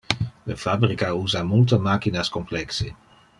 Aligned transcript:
Le 0.51 0.55
fabrica 0.61 1.09
usa 1.19 1.43
multe 1.51 1.81
machinas 1.91 2.33
complexe. 2.39 2.91